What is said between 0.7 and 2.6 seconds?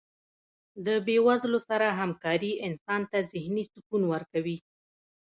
د بې وزلو سره هکاري